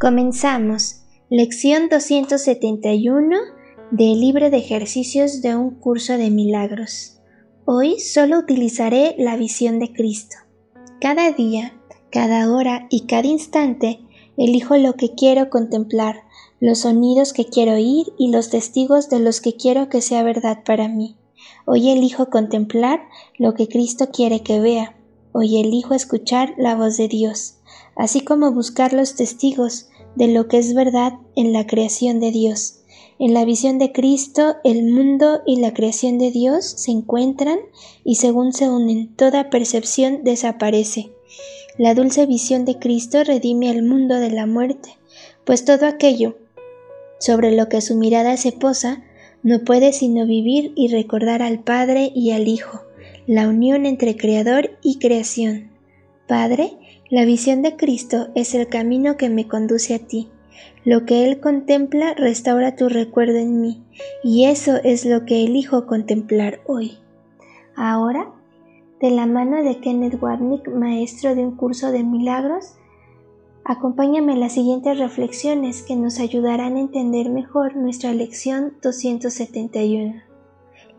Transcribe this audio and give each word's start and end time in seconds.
Comenzamos. 0.00 1.02
Lección 1.28 1.90
271 1.90 3.36
del 3.90 4.18
libro 4.18 4.48
de 4.48 4.56
ejercicios 4.56 5.42
de 5.42 5.54
un 5.54 5.78
curso 5.78 6.16
de 6.16 6.30
milagros. 6.30 7.18
Hoy 7.66 8.00
solo 8.00 8.38
utilizaré 8.38 9.14
la 9.18 9.36
visión 9.36 9.78
de 9.78 9.92
Cristo. 9.92 10.36
Cada 11.02 11.32
día, 11.32 11.78
cada 12.10 12.50
hora 12.50 12.86
y 12.88 13.04
cada 13.04 13.26
instante 13.26 14.00
elijo 14.38 14.78
lo 14.78 14.94
que 14.94 15.14
quiero 15.14 15.50
contemplar, 15.50 16.22
los 16.60 16.78
sonidos 16.78 17.34
que 17.34 17.44
quiero 17.44 17.72
oír 17.72 18.06
y 18.16 18.30
los 18.30 18.48
testigos 18.48 19.10
de 19.10 19.20
los 19.20 19.42
que 19.42 19.56
quiero 19.56 19.90
que 19.90 20.00
sea 20.00 20.22
verdad 20.22 20.64
para 20.64 20.88
mí. 20.88 21.18
Hoy 21.66 21.90
elijo 21.90 22.30
contemplar 22.30 23.02
lo 23.36 23.52
que 23.52 23.68
Cristo 23.68 24.08
quiere 24.10 24.42
que 24.42 24.60
vea. 24.60 24.96
Hoy 25.32 25.60
elijo 25.60 25.94
escuchar 25.94 26.54
la 26.58 26.74
voz 26.74 26.96
de 26.96 27.08
Dios, 27.08 27.54
así 27.96 28.20
como 28.22 28.52
buscar 28.52 28.92
los 28.92 29.14
testigos 29.14 29.88
de 30.16 30.28
lo 30.28 30.48
que 30.48 30.58
es 30.58 30.74
verdad 30.74 31.14
en 31.36 31.52
la 31.52 31.66
creación 31.66 32.18
de 32.18 32.32
Dios. 32.32 32.80
En 33.18 33.34
la 33.34 33.44
visión 33.44 33.78
de 33.78 33.92
Cristo, 33.92 34.56
el 34.64 34.82
mundo 34.84 35.40
y 35.46 35.60
la 35.60 35.72
creación 35.72 36.18
de 36.18 36.30
Dios 36.30 36.64
se 36.64 36.90
encuentran 36.90 37.58
y 38.02 38.16
según 38.16 38.52
se 38.52 38.68
unen, 38.68 39.14
toda 39.14 39.50
percepción 39.50 40.24
desaparece. 40.24 41.12
La 41.78 41.94
dulce 41.94 42.26
visión 42.26 42.64
de 42.64 42.78
Cristo 42.78 43.22
redime 43.22 43.70
al 43.70 43.82
mundo 43.82 44.16
de 44.16 44.30
la 44.30 44.46
muerte, 44.46 44.98
pues 45.44 45.64
todo 45.64 45.86
aquello 45.86 46.36
sobre 47.18 47.54
lo 47.54 47.68
que 47.68 47.80
su 47.80 47.96
mirada 47.96 48.36
se 48.36 48.52
posa 48.52 49.04
no 49.42 49.60
puede 49.64 49.92
sino 49.92 50.26
vivir 50.26 50.72
y 50.74 50.88
recordar 50.88 51.42
al 51.42 51.60
Padre 51.60 52.10
y 52.14 52.32
al 52.32 52.48
Hijo, 52.48 52.80
la 53.30 53.48
unión 53.48 53.86
entre 53.86 54.16
Creador 54.16 54.72
y 54.82 54.98
creación. 54.98 55.70
Padre, 56.26 56.72
la 57.10 57.24
visión 57.24 57.62
de 57.62 57.76
Cristo 57.76 58.26
es 58.34 58.56
el 58.56 58.66
camino 58.66 59.16
que 59.16 59.28
me 59.28 59.46
conduce 59.46 59.94
a 59.94 60.00
ti. 60.00 60.28
Lo 60.84 61.06
que 61.06 61.22
Él 61.22 61.38
contempla 61.38 62.12
restaura 62.14 62.74
tu 62.74 62.88
recuerdo 62.88 63.36
en 63.36 63.60
mí, 63.60 63.84
y 64.24 64.46
eso 64.46 64.78
es 64.82 65.06
lo 65.06 65.26
que 65.26 65.44
elijo 65.44 65.86
contemplar 65.86 66.58
hoy. 66.66 66.98
Ahora, 67.76 68.32
de 69.00 69.12
la 69.12 69.26
mano 69.26 69.62
de 69.62 69.78
Kenneth 69.78 70.20
Warnick, 70.20 70.66
maestro 70.66 71.36
de 71.36 71.44
un 71.44 71.54
curso 71.54 71.92
de 71.92 72.02
milagros, 72.02 72.74
acompáñame 73.64 74.32
a 74.32 74.38
las 74.38 74.54
siguientes 74.54 74.98
reflexiones 74.98 75.82
que 75.82 75.94
nos 75.94 76.18
ayudarán 76.18 76.74
a 76.74 76.80
entender 76.80 77.30
mejor 77.30 77.76
nuestra 77.76 78.12
lección 78.12 78.72
271. 78.82 80.29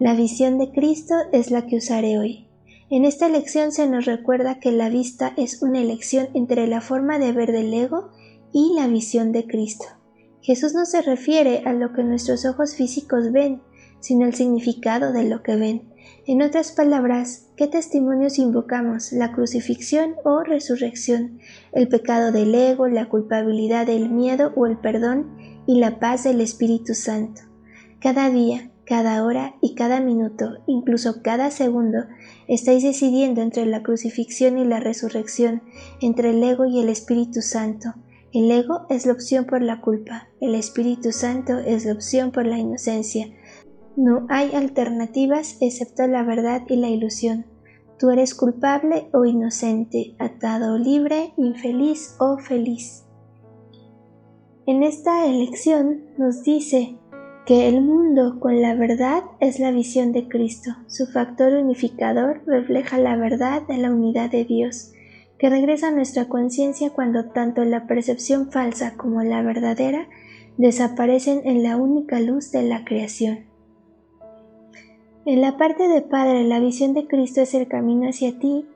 La 0.02 0.16
visión 0.16 0.58
de 0.58 0.72
Cristo 0.72 1.14
es 1.32 1.52
la 1.52 1.68
que 1.68 1.76
usaré 1.76 2.18
hoy. 2.18 2.48
En 2.90 3.06
esta 3.06 3.30
lección 3.30 3.72
se 3.72 3.88
nos 3.88 4.06
recuerda 4.06 4.60
que 4.60 4.72
la 4.72 4.90
vista 4.90 5.32
es 5.38 5.62
una 5.62 5.80
elección 5.80 6.30
entre 6.34 6.66
la 6.66 6.82
forma 6.82 7.20
de 7.20 7.32
ver 7.34 7.52
del 7.52 7.72
ego 7.72 8.10
y 8.52 8.74
la 8.74 8.88
visión 8.88 9.32
de 9.32 9.46
Cristo. 9.46 9.86
Jesús 10.42 10.74
no 10.74 10.88
se 10.88 11.04
refiere 11.04 11.62
a 11.68 11.74
lo 11.74 11.94
que 11.94 12.04
nuestros 12.04 12.48
ojos 12.48 12.74
físicos 12.74 13.32
ven, 13.32 13.62
sino 14.00 14.26
al 14.26 14.34
significado 14.34 15.14
de 15.14 15.26
lo 15.26 15.44
que 15.44 15.56
ven. 15.56 15.94
En 16.26 16.42
otras 16.42 16.72
palabras, 16.72 17.50
¿qué 17.56 17.68
testimonios 17.68 18.40
invocamos? 18.40 19.12
¿La 19.12 19.32
crucifixión 19.34 20.16
o 20.26 20.42
resurrección? 20.42 21.38
¿El 21.74 21.90
pecado 21.90 22.32
del 22.32 22.56
ego, 22.56 22.88
la 22.88 23.08
culpabilidad 23.08 23.86
del 23.86 24.10
miedo 24.10 24.52
o 24.56 24.66
el 24.66 24.80
perdón 24.80 25.38
y 25.68 25.80
la 25.80 26.00
paz 26.00 26.24
del 26.24 26.42
Espíritu 26.42 26.96
Santo? 26.96 27.42
Cada 28.00 28.32
día, 28.32 28.71
cada 28.92 29.24
hora 29.24 29.56
y 29.62 29.74
cada 29.74 30.02
minuto, 30.02 30.58
incluso 30.68 31.22
cada 31.24 31.50
segundo, 31.50 32.00
estáis 32.50 32.84
decidiendo 32.84 33.40
entre 33.40 33.66
la 33.66 33.84
crucifixión 33.84 34.58
y 34.58 34.66
la 34.66 34.82
resurrección, 34.82 35.62
entre 36.02 36.32
el 36.32 36.44
ego 36.44 36.66
y 36.66 36.78
el 36.82 36.90
Espíritu 36.90 37.42
Santo. 37.42 37.94
El 38.34 38.52
ego 38.52 38.88
es 38.90 39.06
la 39.06 39.14
opción 39.14 39.46
por 39.46 39.62
la 39.62 39.80
culpa, 39.80 40.28
el 40.42 40.56
Espíritu 40.56 41.14
Santo 41.14 41.58
es 41.60 41.86
la 41.86 41.94
opción 41.94 42.34
por 42.34 42.46
la 42.46 42.58
inocencia. 42.58 43.28
No 43.96 44.26
hay 44.28 44.54
alternativas 44.54 45.56
excepto 45.62 46.06
la 46.08 46.24
verdad 46.24 46.64
y 46.68 46.76
la 46.76 46.90
ilusión. 46.90 47.46
Tú 47.98 48.10
eres 48.10 48.36
culpable 48.36 49.08
o 49.14 49.24
inocente, 49.24 50.18
atado 50.20 50.74
o 50.74 50.78
libre, 50.78 51.32
infeliz 51.38 52.18
o 52.20 52.40
feliz. 52.40 53.06
En 54.68 54.84
esta 54.84 55.28
elección 55.28 56.08
nos 56.18 56.44
dice 56.44 56.98
que 57.46 57.68
el 57.68 57.82
mundo 57.82 58.40
con 58.40 58.62
la 58.62 58.76
verdad 58.76 59.24
es 59.40 59.60
la 59.60 59.72
visión 59.72 60.12
de 60.12 60.28
Cristo. 60.28 60.72
Su 60.88 61.08
factor 61.08 61.54
unificador 61.54 62.44
refleja 62.46 62.98
la 63.00 63.16
verdad 63.16 63.64
de 63.64 63.78
la 63.78 63.92
unidad 63.92 64.30
de 64.30 64.46
Dios, 64.46 64.92
que 65.40 65.50
regresa 65.50 65.88
a 65.88 65.92
nuestra 65.92 66.26
conciencia 66.26 66.92
cuando 66.92 67.30
tanto 67.30 67.66
la 67.66 67.88
percepción 67.88 68.52
falsa 68.52 68.96
como 68.96 69.24
la 69.24 69.42
verdadera 69.42 70.08
desaparecen 70.58 71.42
en 71.46 71.64
la 71.64 71.78
única 71.78 72.20
luz 72.20 72.52
de 72.52 72.62
la 72.62 72.86
creación. 72.86 73.46
En 75.26 75.42
la 75.42 75.58
parte 75.58 75.88
de 75.88 76.02
Padre, 76.02 76.44
la 76.44 76.60
visión 76.60 76.94
de 76.94 77.08
Cristo 77.08 77.42
es 77.42 77.56
el 77.56 77.68
camino 77.68 78.08
hacia 78.08 78.38
ti. 78.38 78.68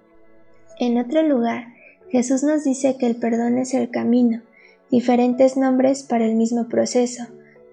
En 0.80 0.98
otro 0.98 1.22
lugar, 1.22 1.68
Jesús 2.10 2.44
nos 2.44 2.64
dice 2.64 2.98
que 2.98 3.06
el 3.06 3.16
perdón 3.18 3.60
es 3.60 3.76
el 3.76 3.92
camino, 3.92 4.42
diferentes 4.90 5.56
nombres 5.56 6.04
para 6.04 6.26
el 6.26 6.36
mismo 6.36 6.68
proceso 6.68 7.26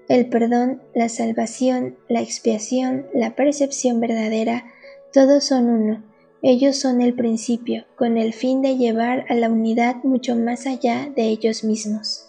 el 0.08 0.28
perdón, 0.28 0.82
la 0.94 1.08
salvación, 1.08 1.96
la 2.08 2.20
expiación, 2.20 3.06
la 3.14 3.34
percepción 3.34 4.00
verdadera, 4.00 4.64
todos 5.12 5.44
son 5.44 5.70
uno. 5.70 6.04
Ellos 6.42 6.76
son 6.76 7.00
el 7.00 7.14
principio, 7.14 7.84
con 7.96 8.16
el 8.16 8.32
fin 8.32 8.62
de 8.62 8.76
llevar 8.76 9.24
a 9.28 9.34
la 9.34 9.48
unidad 9.48 9.96
mucho 10.02 10.34
más 10.34 10.66
allá 10.66 11.08
de 11.14 11.28
ellos 11.28 11.62
mismos. 11.62 12.28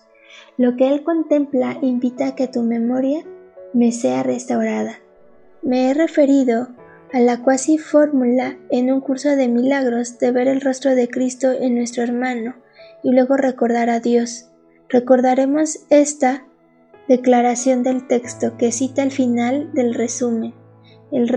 Lo 0.57 0.75
que 0.75 0.89
Él 0.89 1.03
contempla 1.03 1.79
invita 1.81 2.28
a 2.28 2.35
que 2.35 2.47
tu 2.47 2.61
memoria 2.61 3.25
me 3.73 3.91
sea 3.91 4.22
restaurada. 4.22 5.00
Me 5.63 5.90
he 5.90 5.94
referido 5.95 6.67
a 7.11 7.19
la 7.19 7.41
cuasi 7.41 7.78
fórmula 7.78 8.57
en 8.69 8.91
un 8.91 9.01
curso 9.01 9.35
de 9.35 9.47
milagros 9.47 10.19
de 10.19 10.31
ver 10.31 10.47
el 10.47 10.61
rostro 10.61 10.94
de 10.94 11.07
Cristo 11.07 11.51
en 11.51 11.75
nuestro 11.75 12.03
hermano 12.03 12.55
y 13.03 13.11
luego 13.11 13.35
recordar 13.35 13.90
a 13.90 14.00
Dios. 14.00 14.50
Recordaremos 14.90 15.79
esta 15.90 16.45
Declaración 17.08 17.84
del 17.84 18.08
texto 18.08 18.56
que 18.58 18.72
cita 18.72 19.03
el 19.03 19.12
final 19.12 19.74
del 19.74 19.94
resumen. 19.94 20.53
El, 21.12 21.30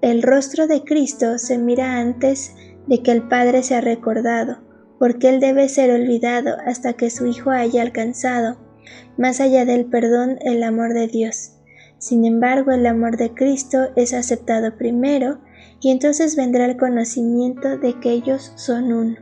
el 0.00 0.22
rostro 0.22 0.68
de 0.68 0.84
Cristo 0.84 1.38
se 1.38 1.58
mira 1.58 1.98
antes 1.98 2.54
de 2.86 3.02
que 3.02 3.10
el 3.10 3.26
Padre 3.26 3.64
sea 3.64 3.80
recordado, 3.80 4.58
porque 5.00 5.28
Él 5.28 5.40
debe 5.40 5.68
ser 5.68 5.90
olvidado 5.90 6.56
hasta 6.64 6.92
que 6.92 7.10
su 7.10 7.26
Hijo 7.26 7.50
haya 7.50 7.82
alcanzado, 7.82 8.58
más 9.16 9.40
allá 9.40 9.64
del 9.64 9.86
perdón, 9.86 10.38
el 10.40 10.62
amor 10.62 10.94
de 10.94 11.08
Dios. 11.08 11.52
Sin 11.98 12.24
embargo, 12.24 12.70
el 12.70 12.86
amor 12.86 13.16
de 13.16 13.34
Cristo 13.34 13.88
es 13.96 14.14
aceptado 14.14 14.76
primero, 14.76 15.40
y 15.80 15.90
entonces 15.90 16.36
vendrá 16.36 16.64
el 16.64 16.76
conocimiento 16.76 17.76
de 17.76 17.98
que 18.00 18.10
ellos 18.10 18.52
son 18.56 18.92
uno. 18.92 19.16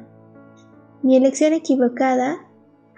Mi 1.02 1.16
elección 1.16 1.54
equivocada 1.54 2.45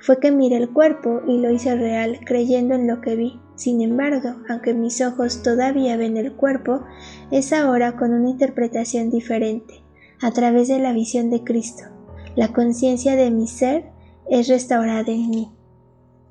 fue 0.00 0.21
que 0.21 0.31
miré 0.31 0.56
el 0.56 0.71
cuerpo 0.71 1.23
y 1.27 1.39
lo 1.39 1.50
hice 1.50 1.75
real 1.75 2.21
creyendo 2.25 2.75
en 2.75 2.87
lo 2.87 3.00
que 3.00 3.17
vi. 3.17 3.41
Sin 3.56 3.81
embargo, 3.81 4.37
aunque 4.49 4.75
mis 4.75 5.00
ojos 5.00 5.43
todavía 5.43 5.97
ven 5.97 6.17
el 6.17 6.33
cuerpo, 6.33 6.85
es 7.31 7.53
ahora 7.53 7.97
con 7.97 8.12
una 8.12 8.31
interpretación 8.31 9.11
diferente, 9.11 9.83
a 10.23 10.31
través 10.31 10.69
de 10.69 10.79
la 10.79 10.93
visión 10.93 11.31
de 11.31 11.43
Cristo. 11.43 11.85
La 12.37 12.53
conciencia 12.53 13.17
de 13.17 13.31
mi 13.31 13.49
ser 13.49 13.91
es 14.31 14.49
restaurada 14.49 15.11
en 15.11 15.31
mí. 15.31 15.50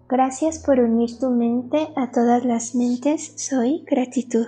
Gracias 0.07 0.59
por 0.59 0.79
unir 0.79 1.19
tu 1.19 1.29
mente 1.29 1.89
a 1.97 2.11
todas 2.11 2.45
las 2.45 2.75
mentes. 2.75 3.33
Soy 3.35 3.83
gratitud. 3.85 4.47